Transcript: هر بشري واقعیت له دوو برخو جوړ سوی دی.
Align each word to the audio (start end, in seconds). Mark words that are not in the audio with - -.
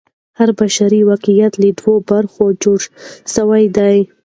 هر 0.39 0.49
بشري 0.59 1.01
واقعیت 1.11 1.53
له 1.61 1.69
دوو 1.79 1.93
برخو 2.09 2.45
جوړ 2.63 2.79
سوی 3.35 3.63
دی. 3.77 3.97